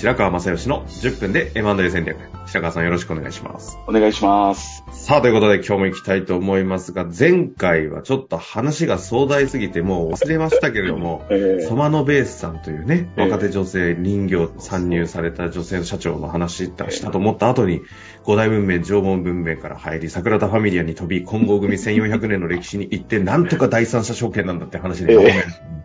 [0.00, 2.16] 白川正義の10分で M&A 戦略。
[2.46, 3.78] 白川さんよろしくお願いします。
[3.86, 4.82] お願いします。
[4.92, 17.82] さあ、ということで今日も行きたいと思いますが、前回はちょっと話が壮大すぎてもう忘れましたけれども、 えソマノベースさんというね、ええ若手女性、林業参入された女性の社長の話したと思った後に、
[18.24, 25.80] 古代文明、縄文文明から入り、桜田ファミリアに飛び、金剛組1400年の歴史に行って、なんとか第三者証券なんだって話で、ええ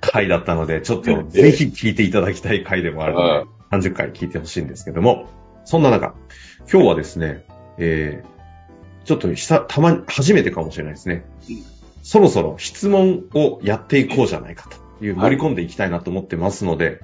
[0.00, 5.26] 回だったので、ちょっとぜひ聞いていただきたい回でもあるのはで、30回聞いてほしいんですけども、
[5.64, 6.14] そんな中、
[6.70, 7.46] 今日はですね、
[7.78, 11.24] えー、ちょっと久たまに、初めてかもしれないですね。
[12.02, 17.00] そろそろ質問をやっていこうじゃないかという、盛り込んでいきたいなと思ってますので、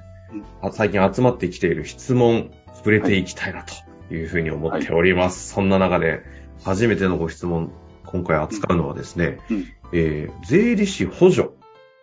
[0.61, 5.49] あ最近集まってきている質問、触れていきたいなというふうに思っております。
[5.49, 6.21] そんな中で、
[6.63, 7.71] 初めてのご質問、
[8.05, 9.65] 今回扱うのはですね、うん。
[9.91, 11.49] えー税理士補助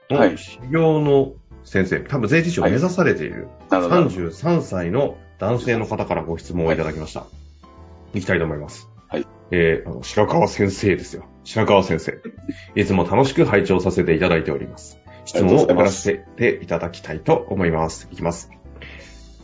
[0.08, 0.32] はい。
[0.32, 1.34] の修行の
[1.66, 3.96] 先生、多分税理士を目指されているなるほど。
[4.06, 7.26] 33歳の男性の方からご質問をいただきました。
[8.14, 8.88] い、きたいと思います。
[9.08, 9.26] はい。
[9.50, 11.24] えーあの白川先生ですよ。
[11.42, 12.18] 白川先生。
[12.76, 15.00] いつも楽しく拝聴させていただいております。
[15.24, 18.08] 質問を送らせていただきたいと思います。
[18.12, 18.48] いきます。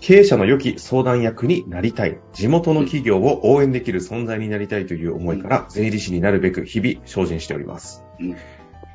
[0.01, 2.21] 経営者の良き相談役になりたい。
[2.33, 8.05] 地元の企業を応援できる存在になりたいという思いから、税理士になるべく日々精進しております。
[8.21, 8.37] うん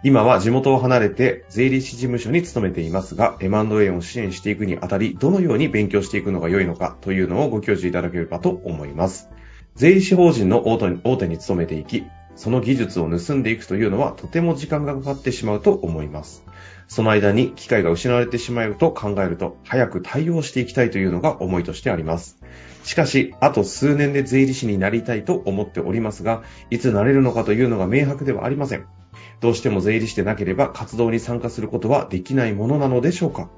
[0.03, 9.29] 今は地元を離れて税理士事務所に勤めていますが、M&A を支援していくにあたり、どのように勉強していくのが良いのかというのをご教授いただければと思います。
[9.75, 16.45] 税理士法人の大手に大手に勤めていき、その技術を盗んでいくというのはとても時間がかかってしまうと思います。
[16.87, 22.37] その間に機会が失われてしまうと考えると、早く対応していきたいというのが思いとしてあります。
[22.83, 28.85] しかし、あと数年で税理士になりたいと思っておりますが、いつなれるのかというのが明白ではありません。
[29.39, 33.49] どうしても税理士でなければ活動に参加することはできないものなのでしょうか？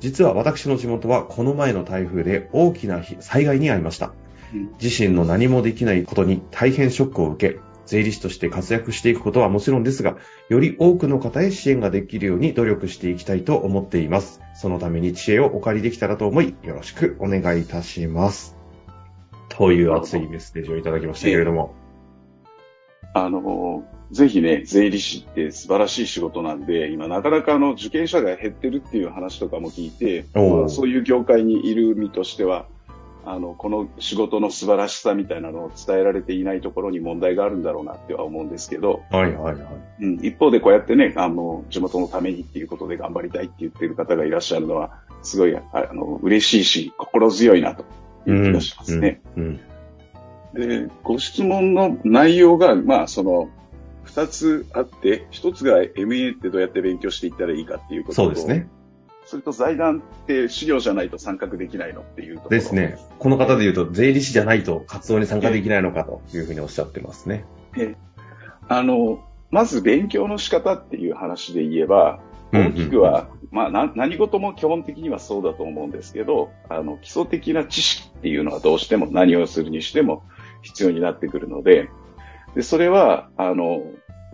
[0.00, 4.12] 実は私の地元はこの前の台風で大きな災害に遭いました
[4.52, 4.72] うん。
[4.82, 10.16] 自身の何もできないことに大変ショックを受け、税理士として活躍していくことはもちろんですが、
[10.48, 14.40] より多くの方へ支援ができるように努力していきたいと思っています。
[14.54, 18.56] そのために知恵をお借りできたらと思い、よろしくお願いいたします。
[19.48, 21.83] という熱いメッセージをいただきましたけれども。
[23.14, 32.66] あの、ぜひね、税理士って素晴らしい仕事なんで、今なかなかあの受験者が減ってるっていう話とかも聞いて、まあそういう業界にいる身としては、
[33.24, 39.66] あの、この仕事の素晴らしさみたいなのを伝えられていないところに問題があるんだろうなっては思うんですけど、はいはいはい。
[40.00, 47.84] うん、一方でこうやってね、あの、地元のためにっていうことで頑張りたいって言ってる方がいらっしゃるのは、すごい、ああの、嬉しいし、心強いなと
[48.26, 49.22] いう気がしますね。
[49.36, 49.44] うん。
[49.44, 49.60] うん
[50.54, 53.50] で、ご質問の内容が、まあ、その、
[54.04, 58.68] 二つあって、一つが MA ってどうやって勉強していったらいいかっていうことと、そうですね。
[59.26, 62.56] それと財団って資料じゃないと参画できないのっていうところ。
[62.56, 62.98] ですね。
[63.18, 67.44] この方で言うと、税理士じゃないと活動に参加できないのかというふうにおっしゃってますね。
[68.68, 72.20] あの、まず勉強の仕方っていう話で言えば、
[72.52, 80.22] 大きくは、まあな、何事も基本的にはそうだと思うんですけど、あの、基礎的な知識っていうのはどうしても何をするにしても
[80.64, 81.88] 必要になってくるので、
[82.54, 83.82] で、それは、あの、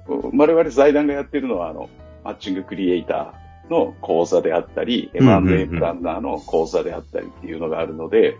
[0.06, 1.88] 我々財団がやってるのは、あの、
[2.24, 8.38] マッチングクリエイターの講座であったり、うんうんうん M&A プランナーの講座であったりっていうのがあるので、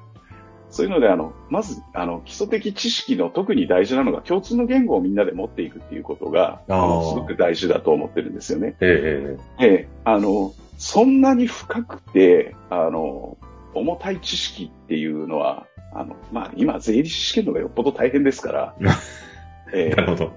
[0.71, 8.77] そういうので、あの、まず、あの、基礎的知識の特に大事なのが共通の言語をみんなで持っていくっていうことが、あのすごく大事だと思ってるんですよね。
[8.81, 9.67] ええ。
[9.67, 13.37] ええ、あの、そんなに深くて、あの、
[13.75, 18.75] 重たい知識っていうのは、あの、まあ、今、税理士試験の方がよっぽど大変ですから。
[19.73, 20.33] ええなるほど。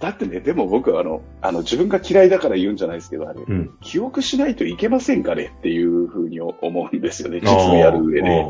[0.00, 3.70] だってね、でも僕はあの、あの、自分が嫌いだから言うんじゃないですけど、あれ、うん。
[3.80, 5.52] 記憶しないといけませんかね？
[5.58, 8.28] っていうふうに思うんですよね、実務やる上で。
[8.28, 8.46] で。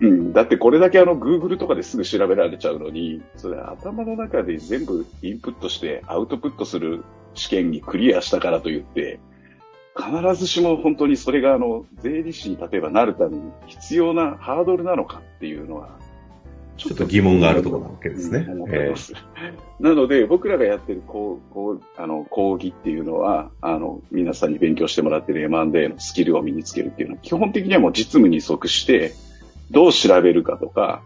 [0.00, 0.32] うん。
[0.32, 7.04] だってこれだけあの、Google とかですぐ調べられちゃうのに、それ頭の中で全部インプットしてアウトプットする
[7.34, 9.20] 試験にクリアしたからといって、
[9.98, 15.98] 必ずしも本当にそれがあの、税理士に例えばなるために必要なハードルなのかっていうのは、
[16.76, 18.46] ちょっと疑問があるところなわけですね。
[19.80, 29.12] なので、僕らがやってるこう、こう、あの、講義っていうのは、あの、皆さんに勉強してもらってる M&A のスキルを身につけるっていうのは、基本的にはもう実務に即して、
[29.72, 31.02] どう調べるかとか、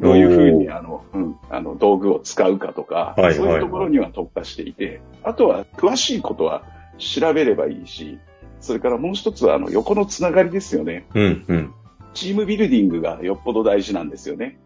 [0.00, 3.34] どういうふうにあの、うん、あの、道具を使うかとか、はい。
[3.34, 6.64] そういうところには特化していて、あとは詳しいことは
[6.98, 8.18] 調べればいいし、
[8.62, 11.06] それからもう一つはあの、横のつながりですよね。
[11.14, 11.74] うん、うん。
[12.14, 14.58] チームビルディングがよっぽど大事なんですよね。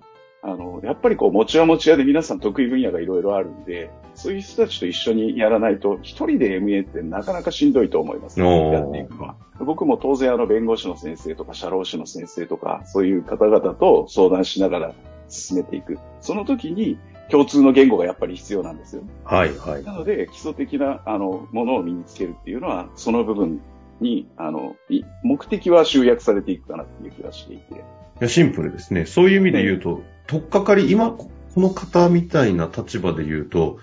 [0.42, 9.36] あの、やっぱりこう、持ち屋持ち屋で皆さん得意分野がいろいろあるんで、そういう人たちと一緒にやらないと、一人で MA ってなかなかしんどいと思います、おーやっていくのは。
[9.58, 14.94] 僕も当然あの、弁護士の先生とか、社労士の先生とか、そういう方々と相談しながら
[15.28, 15.98] 進めていく。
[16.20, 16.98] その時に、
[17.28, 19.02] 共通の言語がやっぱり必要なんですよ。
[19.24, 19.84] はい、はい。
[19.84, 23.60] なので、基礎的な、あの、ものを身につけるっていうのは、その部分
[24.00, 27.74] に、あの、い目的は集約されていくかなっていう気がしていて。
[27.74, 27.76] い
[28.20, 29.06] や、シンプルですね。
[29.06, 33.78] そういう意味で言うと、とっかかり、今、ここの方みたいな立場で言うと、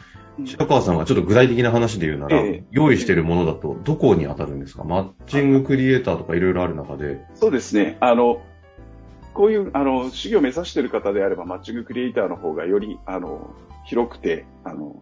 [0.46, 4.84] 白川さんがちょっと具体的な話で言うなら、ええ用意しているものだと、どこに当たるんですか？
[4.84, 7.22] マッチングクリエイターとかいろいろある中で。
[7.36, 7.98] そうですね。
[8.00, 8.42] あの、
[9.34, 13.54] こういう、あの、事業を目指している方であれば、マッチングクリエイターの方がより、あの、
[13.86, 15.02] 広くて、あの、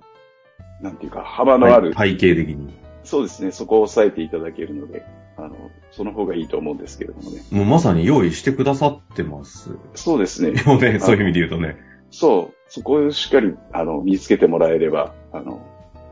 [0.82, 2.74] なんていうか、幅のある、背景的に。
[3.04, 5.06] そうですね、そこを押さえていただけるので、
[5.38, 5.56] あの、
[5.92, 7.42] その方がいいと思うんですけれどもね。
[7.52, 9.72] もうまさに用意してくださってます。
[9.96, 10.52] そうですね。
[10.52, 11.78] でもね、そういう意味で言うとね。
[12.12, 15.62] そう、そこをしっかり、あの、身につけてもらえれば、あの、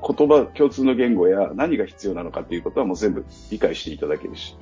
[0.01, 4.55] 言葉、共通の言語や何が必要なのかっていうことはもう全部理解していただけるし、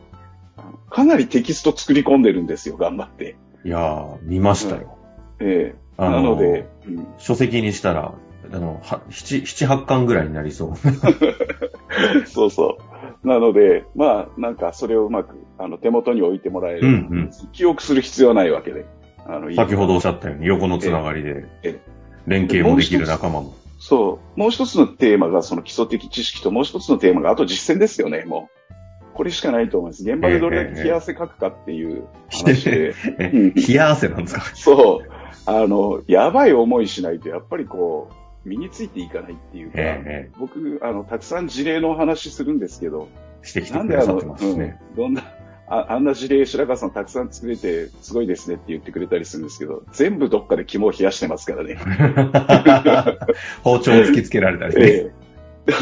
[0.89, 3.37] かなりテキスト作り込んでるんですよ、頑張って。
[3.63, 4.97] いやー、見ましたよ。
[5.39, 8.13] ええあなので、うん書籍にしたら、
[8.53, 10.77] あの、は七、七八巻ぐらいになりそう。
[12.27, 12.77] そうそ
[13.23, 13.27] う。
[13.27, 18.85] なので、まあ、なんかそれをうまく、あの、手元に置いてもらえれば、うんうん記憶する必要はないわけで。
[19.25, 21.79] あの、先ほどおっしゃったように、横のつながりでええ、
[22.27, 23.53] 連携もできる仲間も。
[23.79, 24.39] そう。
[24.39, 29.13] もう一つのテーマがその基礎的知識と、もう一つのテーマが、あと実践ですよね、もう。
[29.13, 30.03] これしかないと思います。
[30.03, 32.93] 現場でどれだけ冷や汗かくかっていう話で。
[33.19, 34.41] 冷や汗なんですか？
[34.55, 35.09] そう。
[35.47, 38.13] あの、やばい思いしないと、やっぱりこう、
[38.47, 43.09] 身についていかないっていうか、ええ僕、あの、たくさん事例のお話するんですけど、
[43.43, 44.79] してきてなんであの、くださってますね。
[44.91, 45.23] うん、どんな、
[45.67, 51.77] ああんな事例、白川さんたくさん作れて、すごいですねって言ってくれたりするんですけど、全部どっかで肝を冷やしてますからね。
[53.63, 54.81] 包丁を突きつけられたりね。
[54.87, 55.27] ええ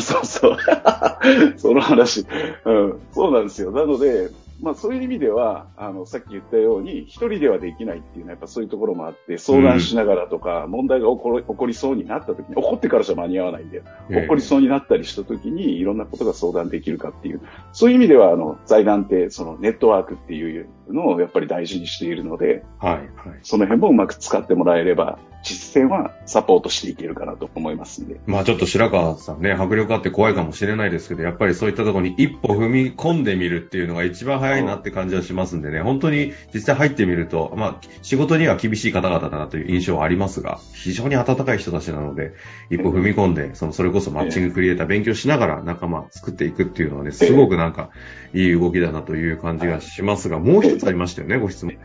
[0.02, 0.58] そうそう。
[1.58, 2.26] その話、
[2.66, 3.00] うん。
[3.12, 3.72] そうなんですよ。
[3.72, 4.30] なので、
[4.62, 17.42] まあそういう意味では、あの、さっき言ったように、一人ではできないっていうのはやっぱそういうところもあって、相談しながらとか、問題が起こり起こりそうになった時に、起こってからじゃ間に合わないんで、ええ起こりそうになったりした時に、いろんなことが相談できるかっていう、
[17.74, 23.08] そういう意味では、あの、財団って、そのネットワークっていうのをやっぱり大事にしているので、はい、はい。
[23.44, 28.20] その辺もうまく使ってもらえれば、実践はサポートしていけるかなと思いますんで。
[28.26, 42.34] まあちょっと白川さんね、迫力あって怖いかもしれないですけど、やっぱりそういったところに一歩踏み込んでみるっていうのが一番早いなって感じはしますんでね、本当に実際入ってみると、まあ仕事には厳しい方々だなという印象はありますが、非常に温かい人たちなので、
[42.70, 47.90] 一歩踏み込んで、 その、それこそマッチングクリエイター勉強しながら仲間作っていくっていうのはね、すごくなんか
[48.34, 51.76] いい動きだなという感じがしますが、もう一つありましたよね、ご質問。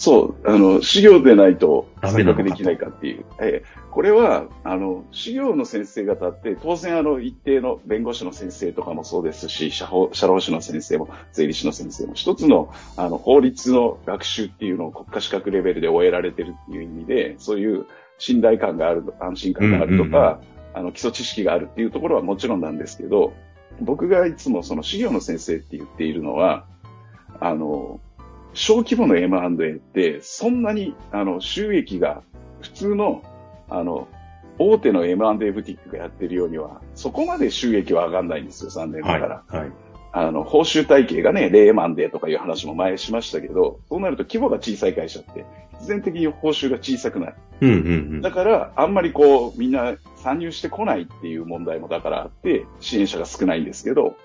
[0.00, 3.26] そう、あの、修行でないと選択できないかっていう。
[3.38, 3.80] ええ。
[3.90, 17.84] これは、あの、修行の先生方って、当然あの、一定の弁護士の先生とかもそうですし、社法社労士の先生も、税理士の先生も、一つの、あの、法律の学習っていうのを国家資格レベルで終えられてるっていう意味で、そういう
[18.16, 20.40] 信頼感がある、安心感があるとか、
[20.72, 23.34] あの、基礎知識があるっていうところはもちろんなんですけど、
[23.82, 26.64] 僕がいつもその修行の先生って言っているのは、
[27.38, 28.00] あの、
[28.52, 32.22] 小規模の M&A って、そんなに、あの、収益が、
[32.60, 33.22] 普通の、
[33.68, 34.08] あの、
[34.58, 39.20] 大手の M&A ブティックがやってるようには、そこまで収益は上がんないんですよ、残念なはい。
[39.20, 39.44] がら。
[39.46, 39.72] はい。
[40.12, 47.34] あの、報酬体系がね、レーマンデーとかいう話も前しましたけど、そうなると規模が小さい会社って、必然的に報酬が小さくなる。
[47.60, 47.80] うんうんう
[48.16, 48.20] ん。
[48.20, 54.16] だから、あんまりこう、みんな参入してこないっていう問題もだからあって、支援者が少ないんですけど、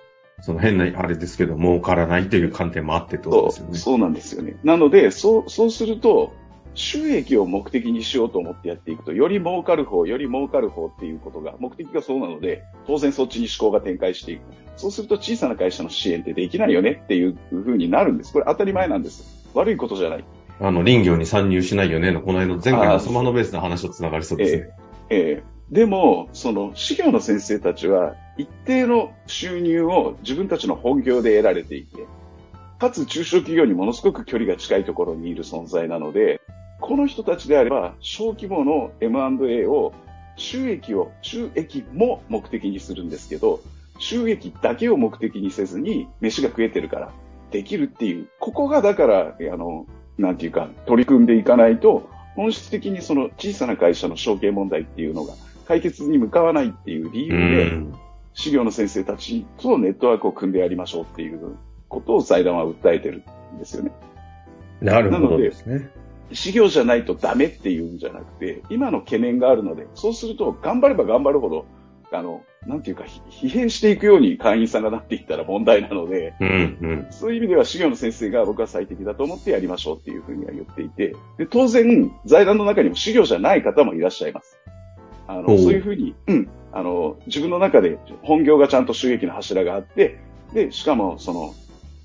[0.42, 3.77] その変な、あれですけど、儲からないという観点もあってってことですよね。
[3.77, 4.58] そうなんですよね。
[4.63, 6.34] なので、そう、そうすると、
[6.75, 14.42] 収益を目的にしようと思ってやっていくと、より儲かる方、より儲かる方っていうことが、目的がそうなので、当然そっちに思考が展開していく。
[14.75, 18.34] そうすると小さな会社の支援ってできないよねっていう風になるんです。
[18.34, 19.50] これ当たり前なんです。
[19.54, 20.25] 悪いことじゃない。
[20.60, 24.70] あの、林業に参入しないよねの、この間の前回のスマノベースの話と繋がりそうですね。
[25.10, 32.05] ええでも、その、資料の先生たちは、一定の収入を自分たちの本業で得られていて、
[32.79, 36.41] かつ中小企業にものすごく距離が近いところにいる存在なので、
[36.81, 39.93] この人たちであれば、小規模の M&A を、
[40.36, 43.62] 収益を、収益も目的にするんですけど、
[43.98, 47.12] 収益だけを目的にせずに、飯が食えてるから、
[47.51, 55.34] できるっていう、ここがだから、あの、なんていうか、取り組んでいかないと、本質的にその小さな会社の承継問題っていうのが
[55.67, 57.74] 解決に向かわないっていう理由で、
[58.34, 61.57] 資料の先生たちとネットワークを組んでやりましょうっていう
[61.88, 63.24] ことを財団は訴えてる
[63.55, 63.91] んですよね。
[64.81, 65.89] なるほどですね。
[66.31, 71.65] 資料じゃないとダメっていうんじゃなくて、今の懸念があるので、そうすると頑張れば頑張るほど、
[72.12, 76.51] あの、なんていうか、疲弊していくように会員さんがなっていったら問題なので、うんう
[76.93, 84.60] ん、そういう意味では資料の先生が僕は最適だと思ってやりましょうっていうふうには言っていて、で当然、財団の中にも資料じゃない方もいらっしゃいます。
[85.27, 90.20] あの、そういうふうに、うん、あの、自分の中で本業がちゃんと収益の柱があって、
[90.53, 91.53] で、しかも、その、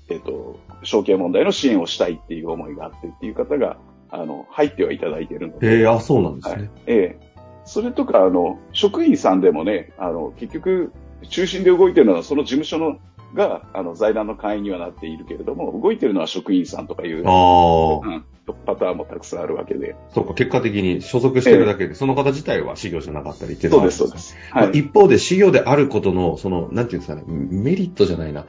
[0.09, 3.77] えっ、ー、と、証券問題の支援をしたいっていう思いがあってっていう方が、
[4.09, 5.67] あの、入ってはいただいているので。
[5.67, 6.55] ええー、あ、そうなんですね。
[6.55, 10.91] はい、ええー、それとか、あの、職員さんでもね、あの、結局、
[11.29, 12.97] 中心で動いてるのはその事務所の
[13.33, 18.25] が、あの、財団の会員にはなっているけれども、動いてるのは職員さんとかいう、あうん、
[18.65, 19.95] パターンもたくさんあるわけで。
[20.13, 24.51] そうか、結果的に所属してるだけで、えー、その方自体は事業じゃなかったりっていうのはそうです、そうです。
[24.51, 28.45] はい、まあ、一方で事業であることの、その、なんていうんですかね、メリットじゃないな。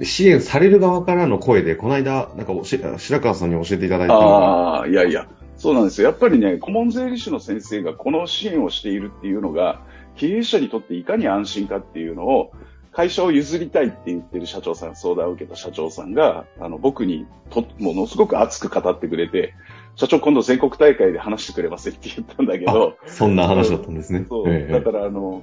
[0.00, 6.08] 支援される側からの声で、この間、なんか白川さんに教えていただいたああ、いやいや、そうなんですよ。
[6.08, 9.82] やっぱりね、顧問税理士の先生がこの支援をしているっていうのが、
[10.16, 12.52] 経営者にとっていかに安心かっていうのを、
[12.92, 19.54] 会社を譲りたいって言ってる社長さん、相談を受けた社長さんが、あの、僕にと、ものすごく熱く語ってくれて、
[19.96, 22.96] 社長今度全国大会で話してくれませんって言ったんだけど。
[23.06, 24.26] そんな話だったんですね。
[24.28, 24.48] そう。
[24.48, 25.42] ええ、だからあの、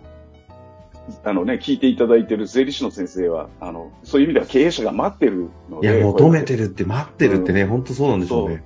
[1.24, 5.88] あのね、聞いていただいてる税理士の先生は、あの、そういう意味では経営者が待ってるので。
[5.88, 8.64] いや、求めてるって待ってるってね、うん、本当そうなんでしょうね。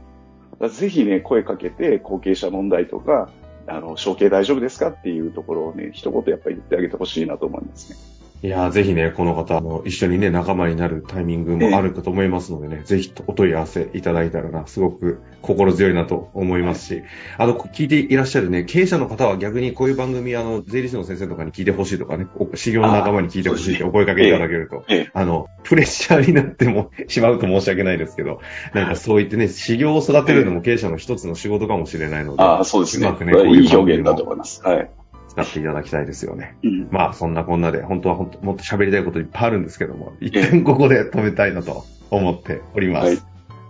[0.70, 3.30] ぜひね、声かけて、後継者問題とか、
[3.66, 8.23] あの、承継大丈夫ですかっていうところをね、一言やっぱり言ってあげてほしいなと思いますね。
[8.44, 17.04] いやぜひね、この方、あの、一緒にね、仲間になるタイミングもあるかと思いますのでね、えー、ぜひお問い合わせいただいたらな、すごく心強いなと思いますし、
[17.38, 28.42] あの、聞いていらっしゃるね、経営者の方は逆にこういう番組、あの、税理士の先生とかに聞いてほしいとかね、修行の仲間に聞いてほしいってお声かけいただけると、えー、あの、プレッシャーになってもしまうと申し訳ないですけど、
[28.74, 33.08] なんかそう言ってね、修行を育てるのも経営者の一つの仕事かもしれないので、ああ、そうですね。
[33.08, 34.62] うまくね、こういういい表現だと思います。
[34.64, 34.90] はい。
[35.34, 36.56] 使っていただきたいですよね。
[36.64, 43.08] うん、まあ、そんなこんなで、本当は本当もっと喋りたいこといっぱいあるんですけども、一旦ここで止めたいなと思っております。
[43.08, 43.18] はい、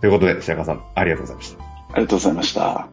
[0.00, 1.64] ということで、白川さん、ありがとうございました。
[1.64, 2.88] ありがとうございました。